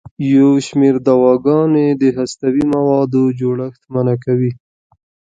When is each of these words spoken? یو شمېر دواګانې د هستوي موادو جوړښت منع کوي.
یو 0.33 0.49
شمېر 0.67 0.95
دواګانې 1.07 1.87
د 2.01 2.03
هستوي 2.17 2.65
موادو 2.75 3.23
جوړښت 3.39 3.81
منع 3.93 4.15
کوي. 4.25 4.51